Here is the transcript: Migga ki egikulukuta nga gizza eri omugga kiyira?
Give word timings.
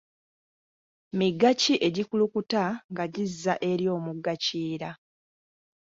Migga 1.17 1.49
ki 1.61 1.73
egikulukuta 1.87 2.63
nga 2.91 3.05
gizza 3.13 3.53
eri 3.71 3.85
omugga 3.95 4.33
kiyira? 4.43 4.89